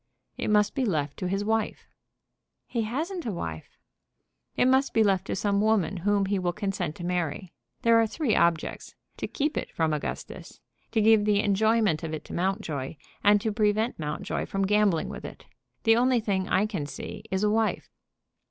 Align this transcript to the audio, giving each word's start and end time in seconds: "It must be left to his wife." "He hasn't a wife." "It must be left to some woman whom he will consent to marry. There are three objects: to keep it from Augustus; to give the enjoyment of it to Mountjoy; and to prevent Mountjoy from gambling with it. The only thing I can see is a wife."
"It 0.35 0.49
must 0.49 0.73
be 0.73 0.83
left 0.83 1.15
to 1.17 1.27
his 1.27 1.45
wife." 1.45 1.87
"He 2.65 2.81
hasn't 2.81 3.27
a 3.27 3.31
wife." 3.31 3.77
"It 4.57 4.65
must 4.65 4.95
be 4.95 5.03
left 5.03 5.27
to 5.27 5.35
some 5.35 5.61
woman 5.61 5.97
whom 5.97 6.25
he 6.25 6.39
will 6.39 6.53
consent 6.53 6.95
to 6.95 7.03
marry. 7.03 7.53
There 7.83 8.01
are 8.01 8.07
three 8.07 8.35
objects: 8.35 8.95
to 9.17 9.27
keep 9.27 9.55
it 9.57 9.71
from 9.71 9.93
Augustus; 9.93 10.59
to 10.93 11.01
give 11.01 11.25
the 11.25 11.43
enjoyment 11.43 12.01
of 12.01 12.15
it 12.15 12.25
to 12.25 12.33
Mountjoy; 12.33 12.95
and 13.23 13.39
to 13.41 13.51
prevent 13.51 13.99
Mountjoy 13.99 14.47
from 14.47 14.65
gambling 14.65 15.07
with 15.09 15.23
it. 15.23 15.45
The 15.83 15.95
only 15.97 16.19
thing 16.19 16.49
I 16.49 16.65
can 16.65 16.87
see 16.87 17.25
is 17.29 17.43
a 17.43 17.51
wife." 17.51 17.91